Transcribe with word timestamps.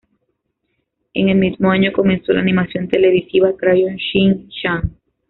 En 1.13 1.29
el 1.29 1.37
mismo 1.37 1.69
año 1.69 1.91
comenzó 1.93 2.33
la 2.33 2.41
animación 2.41 2.87
televisiva 2.87 3.55
""Crayon 3.55 3.97
Shin-chan"". 3.97 4.97